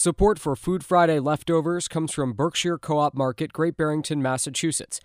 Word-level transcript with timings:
Support 0.00 0.38
for 0.38 0.56
Food 0.56 0.82
Friday 0.82 1.20
leftovers 1.20 1.86
comes 1.86 2.10
from 2.10 2.32
Berkshire 2.32 2.78
Co 2.78 2.96
op 3.00 3.14
Market, 3.14 3.52
Great 3.52 3.76
Barrington, 3.76 4.22
Massachusetts, 4.22 4.98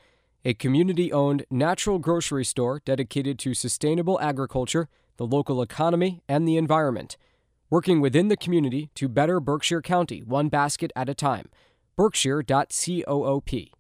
a 0.45 0.53
community 0.53 1.11
owned 1.11 1.43
natural 1.51 1.99
grocery 1.99 2.45
store 2.45 2.81
dedicated 2.85 3.37
to 3.39 3.53
sustainable 3.53 4.17
agriculture, 4.21 4.87
the 5.17 5.27
local 5.27 5.61
economy, 5.61 6.21
and 6.29 6.47
the 6.47 6.55
environment. 6.55 7.17
Working 7.69 7.99
within 7.99 8.29
the 8.29 8.37
community 8.37 8.89
to 8.95 9.09
better 9.09 9.41
Berkshire 9.41 9.81
County, 9.81 10.23
one 10.23 10.47
basket 10.47 10.93
at 10.95 11.09
a 11.09 11.13
time. 11.13 11.49
Berkshire.coop. 11.97 13.75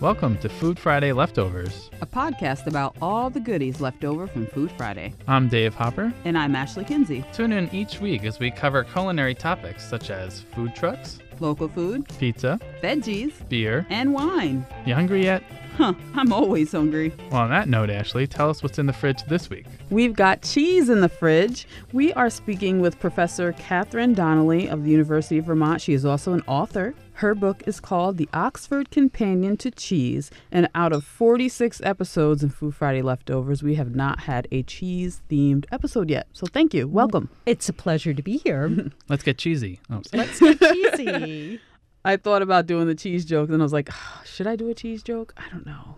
Welcome 0.00 0.36
to 0.38 0.48
Food 0.48 0.78
Friday 0.78 1.12
Leftovers. 1.12 1.88
a 2.00 2.06
podcast 2.06 2.66
about 2.66 2.96
all 3.00 3.30
the 3.30 3.40
goodies 3.40 3.80
left 3.80 4.04
over 4.04 4.26
from 4.26 4.46
Food 4.46 4.70
Friday. 4.76 5.14
I'm 5.26 5.48
Dave 5.48 5.74
Hopper. 5.74 6.12
And 6.24 6.36
I'm 6.36 6.54
Ashley 6.56 6.84
Kinsey. 6.84 7.24
Tune 7.32 7.52
in 7.52 7.72
each 7.74 8.00
week 8.00 8.24
as 8.24 8.38
we 8.38 8.50
cover 8.50 8.84
culinary 8.84 9.34
topics 9.34 9.88
such 9.88 10.10
as 10.10 10.40
food 10.54 10.74
trucks, 10.74 11.18
Local 11.40 11.68
food, 11.68 12.06
pizza, 12.18 12.60
veggies, 12.82 13.32
beer. 13.48 13.86
and 13.90 14.12
wine. 14.14 14.64
You 14.86 14.94
hungry 14.94 15.24
yet? 15.24 15.42
Huh, 15.76 15.92
I'm 16.14 16.32
always 16.32 16.70
hungry. 16.70 17.12
Well, 17.32 17.42
on 17.42 17.50
that 17.50 17.68
note, 17.68 17.90
Ashley, 17.90 18.28
tell 18.28 18.48
us 18.48 18.62
what's 18.62 18.78
in 18.78 18.86
the 18.86 18.92
fridge 18.92 19.24
this 19.24 19.50
week. 19.50 19.66
We've 19.90 20.14
got 20.14 20.42
cheese 20.42 20.88
in 20.88 21.00
the 21.00 21.08
fridge. 21.08 21.66
We 21.92 22.12
are 22.12 22.30
speaking 22.30 22.80
with 22.80 23.00
Professor 23.00 23.52
Catherine 23.54 24.14
Donnelly 24.14 24.68
of 24.68 24.84
the 24.84 24.90
University 24.92 25.38
of 25.38 25.46
Vermont. 25.46 25.80
She 25.80 25.92
is 25.92 26.04
also 26.04 26.32
an 26.32 26.42
author. 26.46 26.94
Her 27.14 27.34
book 27.34 27.64
is 27.66 27.80
called 27.80 28.18
The 28.18 28.28
Oxford 28.32 28.92
Companion 28.92 29.56
to 29.56 29.72
Cheese. 29.72 30.30
And 30.52 30.68
out 30.76 30.92
of 30.92 31.02
46 31.02 31.80
episodes 31.82 32.44
in 32.44 32.50
Food 32.50 32.76
Friday 32.76 33.02
Leftovers, 33.02 33.64
we 33.64 33.74
have 33.74 33.96
not 33.96 34.20
had 34.20 34.46
a 34.52 34.62
cheese 34.62 35.22
themed 35.28 35.66
episode 35.72 36.08
yet. 36.08 36.28
So 36.32 36.46
thank 36.46 36.72
you. 36.72 36.86
Welcome. 36.86 37.30
It's 37.46 37.68
a 37.68 37.72
pleasure 37.72 38.14
to 38.14 38.22
be 38.22 38.36
here. 38.36 38.90
Let's 39.08 39.24
get 39.24 39.38
cheesy. 39.38 39.80
Oh. 39.90 40.02
Let's 40.12 40.38
get 40.38 40.60
cheesy. 40.60 41.60
I 42.04 42.16
thought 42.16 42.42
about 42.42 42.66
doing 42.66 42.86
the 42.86 42.94
cheese 42.94 43.24
joke, 43.24 43.48
and 43.50 43.60
I 43.60 43.64
was 43.64 43.72
like, 43.72 43.88
"Ah, 43.90 44.22
should 44.24 44.46
I 44.46 44.56
do 44.56 44.68
a 44.68 44.74
cheese 44.74 45.02
joke? 45.02 45.32
I 45.36 45.44
don't 45.50 45.64
know. 45.66 45.96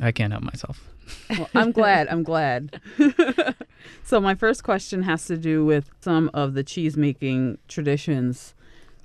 I 0.00 0.12
can't 0.12 0.32
help 0.32 0.44
myself. 0.44 0.86
Well, 1.30 1.48
I'm 1.56 1.72
glad. 1.72 2.06
I'm 2.08 2.22
glad. 2.22 2.80
so 4.04 4.20
my 4.20 4.36
first 4.36 4.62
question 4.62 5.02
has 5.02 5.26
to 5.26 5.36
do 5.36 5.64
with 5.64 5.90
some 6.00 6.30
of 6.32 6.54
the 6.54 6.62
cheese 6.62 6.96
making 6.96 7.58
traditions. 7.66 8.54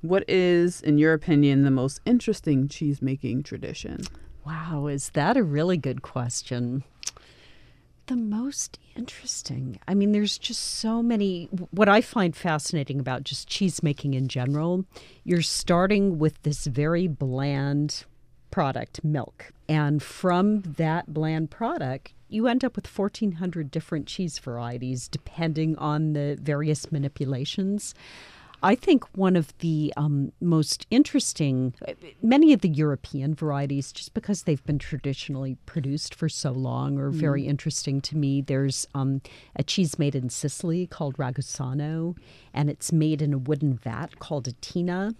What 0.01 0.23
is, 0.27 0.81
in 0.81 0.99
your 0.99 1.13
opinion, 1.13 1.63
the 1.63 1.71
most 1.71 1.99
interesting 2.05 2.67
cheese 2.67 3.01
making 3.01 3.41
tradition? 3.41 4.01
Wow, 4.45 4.85
is 4.85 5.09
that 5.11 5.35
a 5.35 5.43
really 5.43 5.77
good 5.77 6.03
question? 6.03 6.83
The 8.07 8.15
most 8.15 8.77
interesting. 8.95 9.79
I 9.87 9.95
mean, 9.95 10.11
there's 10.11 10.37
just 10.37 10.61
so 10.61 11.01
many. 11.01 11.45
What 11.71 11.89
I 11.89 12.01
find 12.01 12.35
fascinating 12.35 12.99
about 12.99 13.23
just 13.23 13.47
cheese 13.47 13.81
making 13.81 14.13
in 14.13 14.27
general, 14.27 14.85
you're 15.23 15.41
starting 15.41 16.19
with 16.19 16.39
this 16.43 16.65
very 16.67 17.07
bland 17.07 18.05
product, 18.51 19.03
milk. 19.03 19.51
And 19.67 20.03
from 20.03 20.61
that 20.77 21.13
bland 21.13 21.49
product, 21.49 22.13
you 22.29 22.47
end 22.47 22.63
up 22.63 22.75
with 22.75 22.87
1,400 22.87 23.71
different 23.71 24.07
cheese 24.07 24.37
varieties 24.39 25.07
depending 25.07 25.75
on 25.77 26.13
the 26.13 26.37
various 26.41 26.91
manipulations. 26.91 27.95
I 28.65 28.73
think 28.73 29.05
one 29.15 29.35
of 29.35 29.55
the 29.59 29.93
um, 29.95 30.31
most 30.41 30.87
interesting, 30.89 31.75
many 32.23 32.51
of 32.51 32.61
the 32.61 32.69
European 32.69 33.35
varieties, 33.35 33.91
just 33.91 34.15
because 34.15 34.41
they've 34.41 34.63
been 34.65 34.79
traditionally 34.79 35.55
produced 35.67 36.15
for 36.15 36.27
so 36.27 36.51
long, 36.51 36.97
are 36.97 37.11
very 37.11 37.45
interesting 37.45 38.01
to 38.01 38.17
me. 38.17 38.41
There's 38.41 38.87
um, 38.95 39.21
a 39.55 39.61
cheese 39.61 39.99
made 39.99 40.15
in 40.15 40.29
Sicily 40.31 40.87
called 40.87 41.15
Ragusano, 41.17 42.17
and 42.55 42.67
it's 42.71 42.91
made 42.91 43.21
in 43.21 43.35
a 43.35 43.37
wooden 43.37 43.77
vat 43.77 44.17
called 44.17 44.47
a 44.47 44.53
tina. 44.53 45.13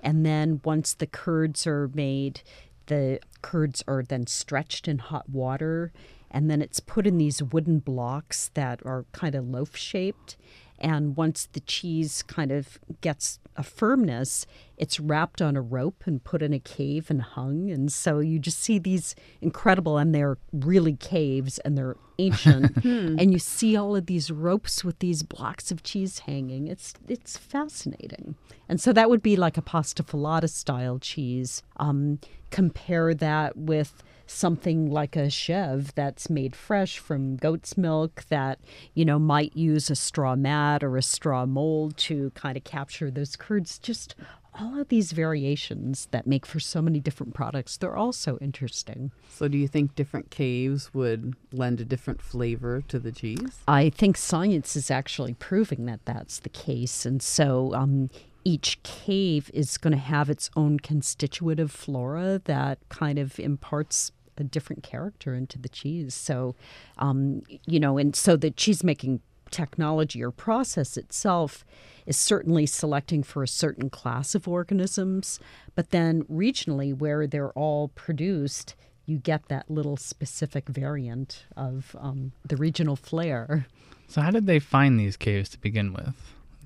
And 0.00 0.26
then 0.26 0.60
once 0.64 0.92
the 0.92 1.06
curds 1.06 1.68
are 1.68 1.88
made, 1.94 2.42
the 2.86 3.20
curds 3.42 3.84
are 3.86 4.02
then 4.02 4.26
stretched 4.26 4.88
in 4.88 4.98
hot 4.98 5.28
water, 5.28 5.92
and 6.32 6.50
then 6.50 6.60
it's 6.60 6.80
put 6.80 7.06
in 7.06 7.16
these 7.16 7.44
wooden 7.44 7.78
blocks 7.78 8.50
that 8.54 8.84
are 8.84 9.04
kind 9.12 9.36
of 9.36 9.46
loaf 9.48 9.76
shaped. 9.76 10.36
And 10.78 11.16
once 11.16 11.48
the 11.52 11.60
cheese 11.60 12.22
kind 12.22 12.52
of 12.52 12.78
gets 13.00 13.40
a 13.56 13.62
firmness, 13.62 14.46
it's 14.76 15.00
wrapped 15.00 15.42
on 15.42 15.56
a 15.56 15.60
rope 15.60 16.04
and 16.06 16.22
put 16.22 16.42
in 16.42 16.52
a 16.52 16.60
cave 16.60 17.10
and 17.10 17.20
hung. 17.20 17.70
And 17.70 17.90
so 17.90 18.20
you 18.20 18.38
just 18.38 18.60
see 18.60 18.78
these 18.78 19.14
incredible, 19.40 19.98
and 19.98 20.14
they're 20.14 20.38
really 20.52 20.94
caves 20.94 21.58
and 21.58 21.76
they're 21.76 21.96
ancient. 22.18 22.76
and 22.84 23.32
you 23.32 23.38
see 23.38 23.76
all 23.76 23.96
of 23.96 24.06
these 24.06 24.30
ropes 24.30 24.84
with 24.84 24.98
these 24.98 25.22
blocks 25.22 25.70
of 25.70 25.82
cheese 25.82 26.20
hanging. 26.20 26.68
It's 26.68 26.94
it's 27.08 27.36
fascinating. 27.36 28.34
And 28.68 28.80
so 28.80 28.92
that 28.92 29.10
would 29.10 29.22
be 29.22 29.36
like 29.36 29.56
a 29.56 29.62
pasta 29.62 30.02
filata 30.02 30.50
style 30.50 30.98
cheese. 30.98 31.62
Um, 31.76 32.18
compare 32.50 33.14
that 33.14 33.56
with 33.56 34.02
something 34.30 34.90
like 34.90 35.16
a 35.16 35.30
chev 35.30 35.94
that's 35.94 36.28
made 36.28 36.54
fresh 36.54 36.98
from 36.98 37.36
goat's 37.36 37.78
milk 37.78 38.24
that 38.28 38.58
you 38.92 39.02
know 39.02 39.18
might 39.18 39.56
use 39.56 39.88
a 39.88 39.96
straw 39.96 40.36
mat 40.36 40.84
or 40.84 40.98
a 40.98 41.02
straw 41.02 41.46
mold 41.46 41.96
to 41.96 42.30
kind 42.34 42.56
of 42.56 42.62
capture 42.62 43.10
those 43.10 43.36
curds 43.36 43.78
just 43.78 44.14
all 44.58 44.80
of 44.80 44.88
these 44.88 45.12
variations 45.12 46.08
that 46.10 46.26
make 46.26 46.44
for 46.44 46.60
so 46.60 46.82
many 46.82 47.00
different 47.00 47.34
products 47.34 47.76
they're 47.76 47.96
all 47.96 48.12
so 48.12 48.38
interesting 48.40 49.10
So, 49.28 49.48
do 49.48 49.56
you 49.58 49.68
think 49.68 49.94
different 49.94 50.30
caves 50.30 50.92
would 50.94 51.34
lend 51.52 51.80
a 51.80 51.84
different 51.84 52.20
flavor 52.20 52.82
to 52.88 52.98
the 52.98 53.12
cheese? 53.12 53.60
i 53.66 53.90
think 53.90 54.16
science 54.16 54.76
is 54.76 54.90
actually 54.90 55.34
proving 55.34 55.86
that 55.86 56.00
that's 56.04 56.40
the 56.40 56.48
case 56.48 57.06
and 57.06 57.22
so 57.22 57.72
um, 57.74 58.10
each 58.44 58.82
cave 58.82 59.50
is 59.52 59.76
going 59.76 59.92
to 59.92 59.98
have 59.98 60.30
its 60.30 60.50
own 60.56 60.78
constitutive 60.80 61.70
flora 61.70 62.40
that 62.44 62.78
kind 62.88 63.18
of 63.18 63.38
imparts 63.38 64.12
a 64.38 64.44
different 64.44 64.82
character 64.82 65.34
into 65.34 65.58
the 65.58 65.68
cheese. 65.68 66.14
So, 66.14 66.54
um, 66.98 67.42
you 67.66 67.80
know, 67.80 67.98
and 67.98 68.14
so 68.14 68.36
the 68.36 68.50
cheese 68.50 68.84
making 68.84 69.20
technology 69.50 70.22
or 70.22 70.30
process 70.30 70.96
itself 70.96 71.64
is 72.06 72.16
certainly 72.16 72.66
selecting 72.66 73.22
for 73.22 73.42
a 73.42 73.48
certain 73.48 73.90
class 73.90 74.34
of 74.34 74.48
organisms, 74.48 75.38
but 75.74 75.90
then 75.90 76.24
regionally, 76.24 76.96
where 76.96 77.26
they're 77.26 77.52
all 77.52 77.88
produced, 77.88 78.74
you 79.04 79.18
get 79.18 79.48
that 79.48 79.70
little 79.70 79.96
specific 79.96 80.68
variant 80.68 81.44
of 81.56 81.96
um, 81.98 82.32
the 82.46 82.56
regional 82.56 82.96
flair. 82.96 83.66
So, 84.06 84.20
how 84.22 84.30
did 84.30 84.46
they 84.46 84.58
find 84.58 84.98
these 84.98 85.16
caves 85.16 85.48
to 85.50 85.58
begin 85.58 85.92
with? 85.92 86.14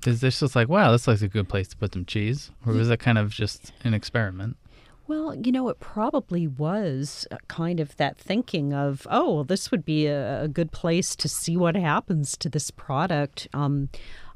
Is 0.05 0.21
this 0.21 0.39
just 0.39 0.55
like, 0.55 0.67
wow, 0.67 0.91
this 0.91 1.07
looks 1.07 1.21
like 1.21 1.29
a 1.29 1.33
good 1.33 1.49
place 1.49 1.67
to 1.69 1.77
put 1.77 1.93
some 1.93 2.05
cheese? 2.05 2.51
Or 2.65 2.73
was 2.73 2.89
it 2.89 2.99
kind 2.99 3.17
of 3.17 3.31
just 3.31 3.71
an 3.83 3.93
experiment? 3.93 4.57
Well, 5.05 5.35
you 5.35 5.51
know, 5.51 5.67
it 5.67 5.81
probably 5.81 6.47
was 6.47 7.27
uh, 7.29 7.37
kind 7.49 7.81
of 7.81 7.97
that 7.97 8.17
thinking 8.17 8.73
of, 8.73 9.05
oh, 9.09 9.35
well, 9.35 9.43
this 9.43 9.69
would 9.69 9.83
be 9.83 10.07
a, 10.07 10.47
good 10.47 10.71
place 10.71 11.15
to 11.17 11.27
see 11.27 11.57
what 11.57 11.75
happens 11.75 12.37
to 12.37 12.49
this 12.49 12.71
product. 12.71 13.47
Um, 13.53 13.89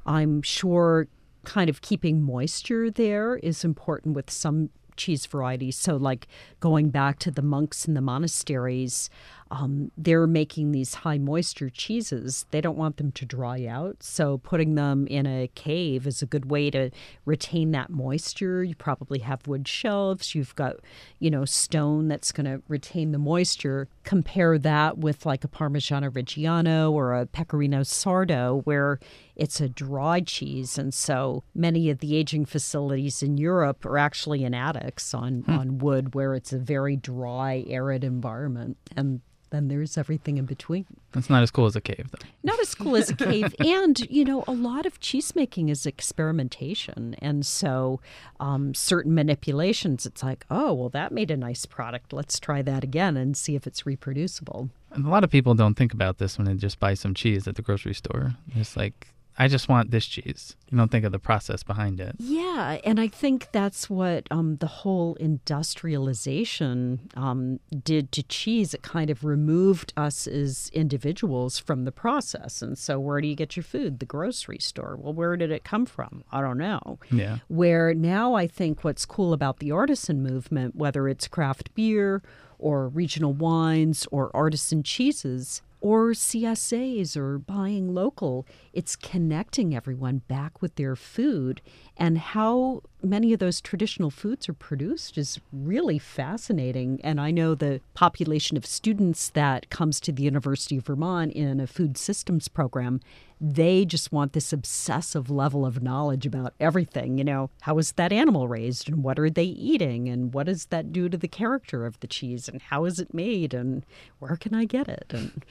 I'm 0.06 0.42
sure 0.42 1.08
kind 1.46 1.70
of 1.70 1.82
keeping 1.82 2.22
moisture 2.22 2.92
there 2.92 3.38
is 3.38 3.64
important 3.64 4.14
with 4.14 4.30
some 4.30 4.70
cheese 4.98 5.26
varieties. 5.26 5.78
So, 5.78 5.96
like 5.96 6.28
going 6.60 6.90
back 6.90 7.20
to 7.20 7.32
the 7.32 7.42
monks 7.42 7.88
in 7.88 7.94
the 7.94 8.02
monasteries, 8.02 9.10
um, 9.52 9.92
they're 9.98 10.28
making 10.28 10.72
these 10.72 10.96
high 10.96 11.18
moisture 11.18 11.70
cheeses. 11.70 12.46
They 12.52 12.62
don't 12.62 12.78
want 12.78 12.98
them 12.98 13.12
to 13.14 13.26
dry 13.26 13.66
out. 13.66 14.04
So, 14.04 14.38
putting 14.40 14.76
them 14.76 15.08
in 15.08 15.26
a 15.26 15.50
cave 15.56 16.06
is 16.06 16.22
a 16.22 16.26
good 16.26 16.50
way 16.50 16.70
to 16.72 16.92
retain 17.26 17.72
that 17.72 17.90
moisture. 17.90 18.64
You 18.64 18.76
probably 18.76 19.20
have 19.20 19.48
wood 19.48 19.68
shelves. 19.68 20.36
You've 20.36 20.56
got, 20.56 20.78
you 21.20 21.30
know, 21.30 21.46
stone 21.46 22.08
that's 22.08 22.32
going 22.32 22.46
to 22.46 22.62
retain 22.68 23.12
the 23.12 23.18
moisture. 23.18 23.88
Compare 24.04 24.58
that 24.60 24.98
with 24.98 25.26
like 25.26 25.44
a 25.44 25.48
Parmigiano 25.48 26.10
Reggiano 26.10 26.92
or 26.92 27.14
a 27.14 27.26
Pecorino 27.26 27.82
Sardo, 27.82 28.66
where 28.66 29.00
it's 29.36 29.62
a 29.62 29.70
dry 29.70 30.20
cheese. 30.20 30.78
And 30.78 30.94
so 30.94 31.44
many 31.54 31.90
of 31.90 32.00
the 32.00 32.16
aging 32.16 32.46
facilities 32.46 33.22
in 33.24 33.38
Europe 33.38 33.86
are 33.86 33.98
actually 33.98 34.44
in 34.44 34.54
attics 34.54 35.14
on, 35.14 35.44
on 35.48 35.78
wood 35.78 36.16
where 36.16 36.34
it's 36.34 36.52
a 36.52 36.58
very 36.58 36.96
dry, 36.96 37.64
arid 37.68 38.04
environment. 38.04 38.78
And 38.96 39.22
then 39.50 39.68
there's 39.68 39.98
everything 39.98 40.38
in 40.38 40.46
between. 40.46 40.86
That's 41.12 41.30
not 41.30 41.44
as 41.44 41.52
cool 41.52 41.66
as 41.66 41.76
a 41.76 41.82
cave, 41.82 42.10
though. 42.12 42.28
Not 42.44 42.60
as 42.60 42.76
cool 42.76 42.96
as 42.96 43.10
a 43.10 43.16
cave. 43.16 43.56
and, 43.60 44.00
you 44.10 44.26
know, 44.26 44.44
a 44.48 44.52
lot 44.52 44.86
of 44.86 45.00
cheese 45.00 45.36
making 45.36 45.70
is 45.70 45.86
experimentation. 45.86 47.16
And 47.20 47.46
so 47.46 48.00
um, 48.40 48.74
certain 48.74 49.14
manipulations, 49.14 50.06
it's 50.06 50.24
like, 50.24 50.46
oh, 50.50 50.74
well, 50.74 50.90
that 50.90 51.12
made 51.12 51.32
a 51.32 51.38
nice 51.38 51.66
product. 51.66 52.14
Let's 52.14 52.40
try 52.40 52.62
that 52.62 52.84
again 52.84 53.18
and 53.18 53.36
see 53.36 53.56
if 53.56 53.66
it's 53.68 53.86
reproducible. 53.86 54.70
And 54.92 55.06
a 55.06 55.10
lot 55.10 55.24
of 55.24 55.30
people 55.30 55.54
don't 55.54 55.76
think 55.76 55.94
about 55.94 56.18
this 56.18 56.38
when 56.38 56.46
they 56.46 56.54
just 56.54 56.80
buy 56.80 56.94
some 56.94 57.14
cheese 57.14 57.48
at 57.48 57.56
the 57.56 57.62
grocery 57.62 57.94
store. 57.94 58.36
It's 58.56 58.78
like, 58.78 59.08
I 59.40 59.48
just 59.48 59.70
want 59.70 59.92
this 59.92 60.06
cheese. 60.06 60.56
You 60.70 60.78
don't 60.78 60.90
think 60.90 61.06
of 61.06 61.12
the 61.12 61.20
process 61.20 61.62
behind 61.62 62.00
it. 62.00 62.16
Yeah, 62.18 62.80
and 62.84 63.00
I 63.00 63.08
think 63.08 63.50
that's 63.52 63.90
what 63.90 64.28
um, 64.32 64.58
the 64.58 64.68
whole 64.68 65.16
industrialization 65.16 67.10
um, 67.16 67.60
did 67.84 68.12
to 68.14 68.24
cheese. 68.24 68.74
It 68.74 68.82
kind 68.82 69.10
of 69.10 69.24
removed 69.24 69.94
us 69.96 70.26
as 70.26 70.72
individuals 70.74 71.60
from 71.60 71.86
the 71.86 71.92
process. 71.92 72.62
And 72.62 72.78
so, 72.78 73.00
where 73.00 73.22
do 73.22 73.28
you 73.28 73.36
get 73.36 73.56
your 73.56 73.64
food? 73.64 74.00
The 74.00 74.06
grocery 74.06 74.60
store. 74.60 74.98
Well, 75.00 75.14
where 75.14 75.38
did 75.38 75.52
it 75.52 75.64
come 75.64 75.86
from? 75.86 76.24
I 76.32 76.42
don't 76.42 76.58
know. 76.58 76.98
Yeah. 77.12 77.38
Where 77.48 77.94
now 77.94 78.34
I 78.34 78.48
think 78.48 78.84
what's 78.84 79.06
cool 79.06 79.34
about 79.34 79.60
the 79.60 79.72
artisan 79.72 80.24
movement, 80.24 80.76
whether 80.76 81.08
it's 81.08 81.28
craft 81.28 81.74
beer 81.76 82.24
or 82.60 82.88
regional 82.88 83.34
wines 83.34 84.08
or 84.12 84.36
artisan 84.36 84.82
cheeses, 84.82 85.62
or 85.80 86.12
CSAs 86.12 87.16
or 87.16 87.38
buying 87.38 87.94
local. 87.94 88.46
It's 88.74 88.96
connecting 88.96 89.76
everyone 89.76 90.24
back 90.28 90.62
with 90.62 90.76
their 90.76 90.96
food. 90.96 91.62
And 91.96 92.18
how 92.18 92.82
many 93.04 93.34
of 93.34 93.40
those 93.40 93.62
traditional 93.62 94.10
foods 94.10 94.50
are 94.50 94.54
produced 94.54 95.18
is 95.18 95.40
really 95.52 96.00
fascinating. 96.00 97.00
And 97.04 97.22
I 97.22 97.32
know 97.32 97.56
the 97.56 97.82
population 97.94 98.58
of 98.58 98.66
students 98.66 99.30
that 99.30 99.70
comes 99.70 100.00
to 100.02 100.12
the 100.12 100.24
University 100.24 100.78
of 100.78 100.86
Vermont 100.86 101.34
in 101.34 101.60
a 101.60 101.68
food 101.68 101.98
systems 101.98 102.48
program, 102.48 103.00
they 103.40 103.86
just 103.86 104.12
want 104.12 104.34
this 104.34 104.52
obsessive 104.52 105.30
level 105.30 105.66
of 105.66 105.84
knowledge 105.84 106.26
about 106.26 106.54
everything. 106.60 107.18
You 107.18 107.24
know, 107.24 107.50
how 107.62 107.78
is 107.78 107.92
that 107.94 108.12
animal 108.12 108.48
raised 108.48 108.90
and 108.90 109.04
what 109.04 109.20
are 109.20 109.30
they 109.30 109.46
eating 109.46 110.10
and 110.10 110.34
what 110.34 110.48
does 110.48 110.66
that 110.68 110.92
do 110.92 111.08
to 111.10 111.18
the 111.18 111.28
character 111.28 111.86
of 111.86 112.00
the 112.00 112.08
cheese 112.08 112.50
and 112.50 112.62
how 112.62 112.86
is 112.86 113.00
it 113.00 113.14
made 113.14 113.54
and 113.54 113.86
where 114.20 114.36
can 114.38 114.56
I 114.56 114.66
get 114.66 114.88
it? 114.88 115.06
And 115.10 115.46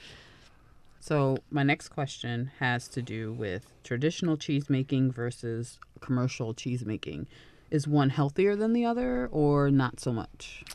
So, 0.99 1.37
my 1.49 1.63
next 1.63 1.87
question 1.87 2.51
has 2.59 2.89
to 2.89 3.01
do 3.01 3.31
with 3.31 3.71
traditional 3.83 4.35
cheese 4.35 4.69
making 4.69 5.13
versus 5.13 5.79
commercial 6.01 6.53
cheese 6.53 6.85
making. 6.85 7.27
Is 7.71 7.87
one 7.87 8.09
healthier 8.09 8.57
than 8.57 8.73
the 8.73 8.83
other 8.83 9.29
or 9.31 9.71
not 9.71 10.01
so 10.01 10.11
much? 10.11 10.65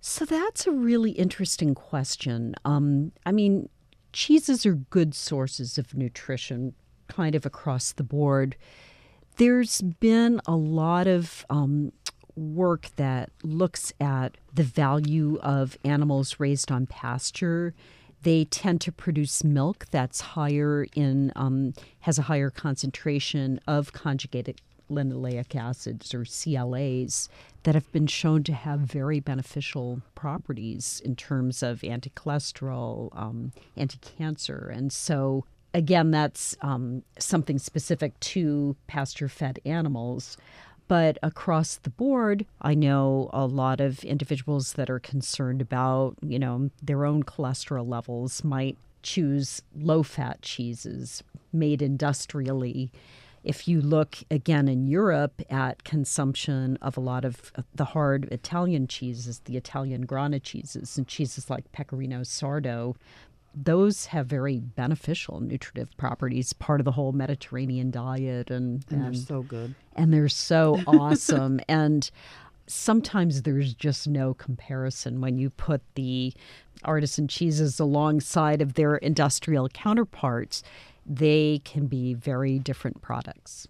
So 0.00 0.24
that's 0.24 0.66
a 0.66 0.72
really 0.72 1.10
interesting 1.10 1.74
question. 1.74 2.54
Um, 2.64 3.12
I 3.26 3.32
mean, 3.32 3.68
cheeses 4.18 4.66
are 4.66 4.74
good 4.74 5.14
sources 5.14 5.78
of 5.78 5.94
nutrition 5.94 6.74
kind 7.06 7.36
of 7.36 7.46
across 7.46 7.92
the 7.92 8.02
board. 8.02 8.56
There's 9.36 9.80
been 9.80 10.40
a 10.44 10.56
lot 10.56 11.06
of 11.06 11.46
um, 11.48 11.92
work 12.34 12.88
that 12.96 13.30
looks 13.44 13.92
at 14.00 14.36
the 14.52 14.64
value 14.64 15.38
of 15.40 15.78
animals 15.84 16.40
raised 16.40 16.72
on 16.72 16.86
pasture. 16.86 17.74
They 18.22 18.44
tend 18.46 18.80
to 18.80 18.90
produce 18.90 19.44
milk 19.44 19.86
that's 19.92 20.20
higher 20.20 20.88
in, 20.96 21.32
um, 21.36 21.74
has 22.00 22.18
a 22.18 22.22
higher 22.22 22.50
concentration 22.50 23.60
of 23.68 23.92
conjugated 23.92 24.60
linoleic 24.90 25.54
acids 25.54 26.14
or 26.14 26.24
CLAs 26.24 27.28
that 27.62 27.74
have 27.74 27.90
been 27.92 28.06
shown 28.06 28.42
to 28.44 28.52
have 28.52 28.80
very 28.80 29.20
beneficial 29.20 30.00
properties 30.14 31.00
in 31.04 31.16
terms 31.16 31.62
of 31.62 31.84
anti 31.84 32.10
cholesterol, 32.10 33.16
um, 33.16 33.52
anti 33.76 33.98
cancer. 33.98 34.70
And 34.74 34.92
so, 34.92 35.44
again, 35.74 36.10
that's 36.10 36.56
um, 36.62 37.02
something 37.18 37.58
specific 37.58 38.18
to 38.20 38.76
pasture 38.86 39.28
fed 39.28 39.60
animals. 39.64 40.36
But 40.88 41.18
across 41.22 41.76
the 41.76 41.90
board, 41.90 42.46
I 42.62 42.74
know 42.74 43.28
a 43.34 43.44
lot 43.44 43.78
of 43.78 44.02
individuals 44.04 44.72
that 44.72 44.88
are 44.88 44.98
concerned 44.98 45.60
about, 45.60 46.16
you 46.22 46.38
know, 46.38 46.70
their 46.82 47.04
own 47.04 47.24
cholesterol 47.24 47.86
levels 47.86 48.42
might 48.42 48.78
choose 49.02 49.62
low 49.76 50.02
fat 50.02 50.40
cheeses 50.42 51.22
made 51.52 51.82
industrially 51.82 52.90
if 53.44 53.68
you 53.68 53.80
look 53.80 54.18
again 54.30 54.68
in 54.68 54.86
Europe 54.86 55.40
at 55.50 55.84
consumption 55.84 56.76
of 56.82 56.96
a 56.96 57.00
lot 57.00 57.24
of 57.24 57.52
uh, 57.56 57.62
the 57.74 57.84
hard 57.86 58.26
Italian 58.32 58.86
cheeses, 58.86 59.40
the 59.44 59.56
Italian 59.56 60.02
Grana 60.06 60.40
cheeses, 60.40 60.96
and 60.98 61.06
cheeses 61.06 61.48
like 61.48 61.70
Pecorino 61.72 62.20
Sardo, 62.20 62.96
those 63.54 64.06
have 64.06 64.26
very 64.26 64.58
beneficial 64.58 65.40
nutritive 65.40 65.96
properties, 65.96 66.52
part 66.52 66.80
of 66.80 66.84
the 66.84 66.92
whole 66.92 67.12
Mediterranean 67.12 67.90
diet, 67.90 68.50
and 68.50 68.84
And 68.90 69.04
they're 69.04 69.14
so 69.14 69.42
good. 69.42 69.74
and 69.96 70.12
they're 70.12 70.28
so 70.28 70.80
awesome. 70.86 71.60
And 71.68 72.10
sometimes 72.66 73.42
there's 73.42 73.74
just 73.74 74.06
no 74.06 74.34
comparison 74.34 75.20
when 75.20 75.38
you 75.38 75.50
put 75.50 75.80
the 75.94 76.34
artisan 76.84 77.26
cheeses 77.26 77.80
alongside 77.80 78.60
of 78.62 78.74
their 78.74 78.96
industrial 78.96 79.68
counterparts. 79.70 80.62
They 81.08 81.60
can 81.64 81.86
be 81.86 82.14
very 82.14 82.58
different 82.58 83.00
products. 83.00 83.66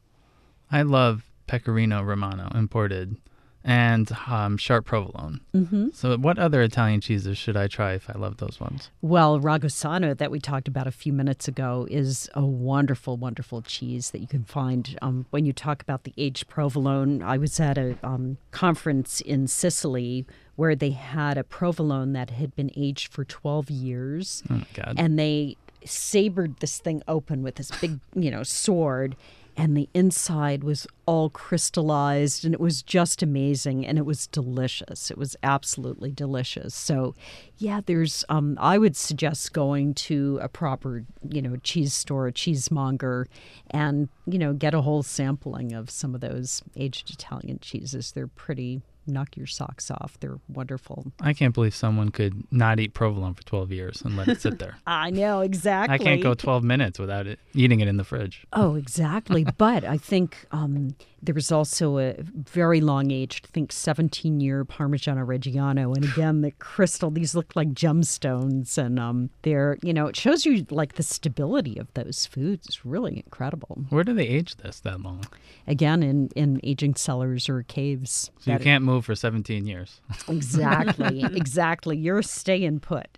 I 0.71 0.83
love 0.83 1.31
Pecorino 1.47 2.03
Romano 2.03 2.51
imported 2.55 3.17
and 3.65 4.11
um, 4.27 4.57
Sharp 4.57 4.87
Provolone. 4.87 5.41
Mm-hmm. 5.55 5.89
So, 5.93 6.17
what 6.17 6.39
other 6.39 6.63
Italian 6.63 7.01
cheeses 7.01 7.37
should 7.37 7.57
I 7.57 7.67
try 7.67 7.93
if 7.93 8.09
I 8.09 8.19
love 8.19 8.39
those 8.39 8.59
ones? 8.61 8.91
Well, 9.03 9.41
Ragusano 9.41 10.17
that 10.17 10.31
we 10.31 10.41
talked 10.41 10.69
about 10.69 10.87
a 10.87 10.93
few 10.93 11.13
minutes 11.13 11.49
ago 11.49 11.87
is 11.91 12.31
a 12.35 12.45
wonderful, 12.45 13.17
wonderful 13.17 13.63
cheese 13.63 14.11
that 14.13 14.21
you 14.21 14.27
can 14.27 14.45
find 14.45 14.97
um, 15.03 15.27
when 15.31 15.45
you 15.45 15.53
talk 15.53 15.83
about 15.83 16.05
the 16.05 16.15
aged 16.17 16.49
provolone. 16.49 17.23
I 17.23 17.37
was 17.37 17.59
at 17.61 17.77
a 17.77 17.97
um, 18.03 18.39
conference 18.53 19.21
in 19.21 19.47
Sicily 19.49 20.25
where 20.57 20.75
they 20.75 20.91
had 20.91 21.37
a 21.37 21.45
provolone 21.45 22.13
that 22.15 22.31
had 22.31 22.55
been 22.57 22.71
aged 22.77 23.13
for 23.13 23.25
12 23.25 23.71
years. 23.71 24.43
Oh 24.51 24.63
God. 24.75 24.95
and 24.97 25.19
they 25.19 25.57
sabered 25.85 26.59
this 26.61 26.79
thing 26.79 27.03
open 27.09 27.43
with 27.43 27.57
this 27.57 27.71
big, 27.81 28.01
you 28.15 28.31
know, 28.31 28.43
sword. 28.43 29.17
And 29.57 29.77
the 29.77 29.89
inside 29.93 30.63
was 30.63 30.87
all 31.05 31.31
crystallized, 31.31 32.45
and 32.45 32.55
it 32.55 32.61
was 32.61 32.81
just 32.81 33.25
amazing, 33.25 33.85
and 33.85 33.99
it 33.99 34.07
was 34.07 34.29
delicious. 34.29 35.11
It 35.11 35.19
was 35.19 35.35
absolutely 35.43 36.13
delicious. 36.13 36.77
So, 36.77 37.17
yeah, 37.57 37.81
there's. 37.85 38.25
Um, 38.29 38.57
I 38.61 38.79
would 38.79 38.97
suggest 38.97 39.53
going 39.53 39.95
to 39.95 40.39
a 40.41 40.49
proper, 40.49 41.05
you 41.29 41.43
know, 41.43 41.57
cheese 41.57 41.93
store, 41.93 42.29
a 42.29 42.33
cheesemonger, 42.33 43.27
and 43.73 44.09
you 44.29 44.39
know, 44.39 44.53
get 44.53 44.75
a 44.75 44.83
whole 44.83 45.03
sampling 45.03 45.73
of 45.73 45.91
some 45.91 46.15
of 46.15 46.21
those 46.21 46.63
aged 46.77 47.11
Italian 47.11 47.59
cheeses. 47.61 48.13
They're 48.13 48.29
pretty 48.29 48.83
knock 49.09 49.37
your 49.37 49.47
socks 49.47 49.91
off. 49.91 50.19
They're 50.21 50.39
wonderful. 50.49 51.07
I 51.21 51.33
can't 51.33 51.55
believe 51.55 51.75
someone 51.75 52.11
could 52.11 52.45
not 52.53 52.79
eat 52.81 52.95
provolone 52.95 53.35
for 53.35 53.43
12 53.43 53.73
years 53.73 54.03
and 54.03 54.17
let 54.17 54.29
it 54.29 54.41
sit 54.41 54.59
there. 54.59 54.77
I 54.87 55.11
know 55.11 55.41
exactly. 55.41 55.95
I 55.95 55.99
can't 55.99 56.23
go 56.23 56.35
12 56.35 56.63
minutes 56.63 56.99
without 56.99 57.27
it 57.27 57.39
eating 57.55 57.81
it 57.81 57.89
in 57.89 57.97
the 57.97 58.05
fridge. 58.05 58.47
Oh, 58.53 58.75
exactly. 58.75 59.45
but 59.59 59.85
I 59.85 59.97
think 59.97 60.47
um, 60.53 60.95
there 61.23 61.35
was 61.35 61.51
also 61.51 61.99
a 61.99 62.15
very 62.19 62.81
long 62.81 63.11
aged, 63.11 63.47
I 63.47 63.53
think 63.53 63.73
17 63.73 64.41
year 64.41 64.65
Parmigiano 64.65 65.27
Reggiano. 65.27 65.95
And 65.95 66.05
again, 66.05 66.43
the 66.43 66.53
crystal, 66.53 67.11
these 67.11 67.35
look 67.35 67.55
like 67.57 67.73
gemstones. 67.73 68.79
And 68.79 68.99
um, 68.99 69.31
they're, 69.43 69.79
you 69.83 69.93
know, 69.93 70.07
it 70.07 70.17
shows 70.17 70.47
you 70.47 70.67
like 70.71 70.95
the 70.95 71.03
stability 71.03 71.79
of 71.79 71.93
those 71.95 72.27
foods. 72.27 72.67
It's 72.67 72.85
really 72.85 73.17
incredible. 73.17 73.85
Where 73.91 74.05
do 74.05 74.15
they 74.15 74.27
age 74.27 74.57
this 74.57 74.81
that 74.81 75.01
long? 75.01 75.25
Again, 75.67 76.03
in, 76.03 76.29
in 76.37 76.61
aging 76.63 76.95
cellars 76.95 77.49
or 77.49 77.63
caves. 77.65 78.31
So 78.41 78.53
you 78.53 78.59
can't 78.59 78.85
move 78.85 79.05
for 79.05 79.15
17 79.15 79.67
years. 79.67 80.01
Exactly. 80.29 81.25
exactly. 81.25 81.97
You're 81.97 82.23
staying 82.23 82.81
put. 82.81 83.09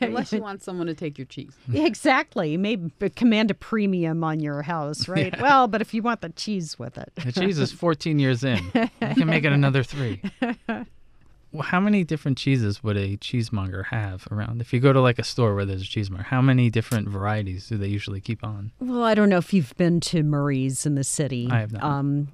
Unless 0.00 0.32
you 0.32 0.40
want 0.42 0.62
someone 0.62 0.86
to 0.86 0.94
take 0.94 1.18
your 1.18 1.26
cheese. 1.26 1.52
exactly. 1.72 2.56
Maybe 2.56 2.90
command 3.14 3.50
a 3.50 3.54
premium 3.54 4.24
on 4.24 4.40
your 4.40 4.62
house, 4.62 5.08
right? 5.08 5.34
Well, 5.46 5.68
but 5.68 5.80
if 5.80 5.94
you 5.94 6.02
want 6.02 6.22
the 6.22 6.30
cheese 6.30 6.76
with 6.78 6.98
it. 6.98 7.12
The 7.14 7.32
cheese 7.40 7.58
is 7.58 7.72
14 7.72 8.18
years 8.18 8.44
in. 8.44 8.60
I 8.74 9.14
can 9.14 9.26
make 9.26 9.44
it 9.44 9.52
another 9.52 9.82
three. 9.82 10.22
Well, 10.68 11.62
how 11.62 11.80
many 11.80 12.04
different 12.04 12.38
cheeses 12.38 12.82
would 12.82 12.96
a 12.96 13.16
cheesemonger 13.16 13.86
have 13.86 14.26
around? 14.30 14.60
If 14.60 14.72
you 14.72 14.80
go 14.80 14.92
to 14.92 15.00
like 15.00 15.18
a 15.18 15.24
store 15.24 15.54
where 15.54 15.64
there's 15.64 15.82
a 15.82 15.86
cheesemonger, 15.86 16.24
how 16.24 16.42
many 16.42 16.70
different 16.70 17.08
varieties 17.08 17.68
do 17.68 17.76
they 17.76 17.88
usually 17.88 18.20
keep 18.20 18.44
on? 18.44 18.72
Well, 18.80 19.02
I 19.02 19.14
don't 19.14 19.28
know 19.28 19.38
if 19.38 19.52
you've 19.52 19.76
been 19.76 20.00
to 20.00 20.22
Murray's 20.22 20.86
in 20.86 20.94
the 20.94 21.04
city. 21.04 21.48
I 21.50 21.60
have 21.60 21.72
not. 21.72 21.82
Um, 21.82 22.28